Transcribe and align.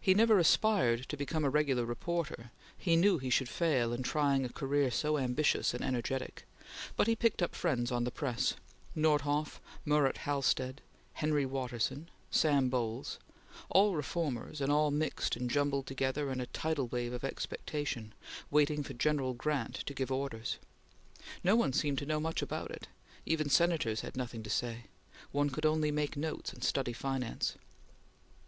He 0.00 0.14
never 0.14 0.38
aspired 0.38 1.08
to 1.08 1.16
become 1.16 1.44
a 1.44 1.50
regular 1.50 1.84
reporter; 1.84 2.52
he 2.78 2.94
knew 2.94 3.18
he 3.18 3.30
should 3.30 3.48
fail 3.48 3.92
in 3.92 4.04
trying 4.04 4.44
a 4.44 4.48
career 4.48 4.92
so 4.92 5.18
ambitious 5.18 5.74
and 5.74 5.82
energetic; 5.82 6.46
but 6.96 7.08
he 7.08 7.16
picked 7.16 7.42
up 7.42 7.52
friends 7.52 7.90
on 7.90 8.04
the 8.04 8.12
press 8.12 8.54
Nordhoff, 8.96 9.58
Murat 9.84 10.18
Halstead, 10.18 10.82
Henry 11.14 11.44
Watterson, 11.44 12.08
Sam 12.30 12.68
Bowles 12.68 13.18
all 13.68 13.96
reformers, 13.96 14.60
and 14.60 14.70
all 14.70 14.92
mixed 14.92 15.34
and 15.34 15.50
jumbled 15.50 15.88
together 15.88 16.30
in 16.30 16.40
a 16.40 16.46
tidal 16.46 16.86
wave 16.86 17.12
of 17.12 17.24
expectation, 17.24 18.14
waiting 18.52 18.84
for 18.84 18.94
General 18.94 19.34
Grant 19.34 19.74
to 19.86 19.94
give 19.94 20.12
orders. 20.12 20.58
No 21.42 21.56
one 21.56 21.72
seemed 21.72 21.98
to 21.98 22.06
know 22.06 22.20
much 22.20 22.40
about 22.40 22.70
it. 22.70 22.86
Even 23.24 23.48
Senators 23.50 24.02
had 24.02 24.16
nothing 24.16 24.44
to 24.44 24.48
say. 24.64 24.84
One 25.32 25.50
could 25.50 25.66
only 25.66 25.90
make 25.90 26.16
notes 26.16 26.52
and 26.52 26.62
study 26.62 26.92
finance. 26.92 27.56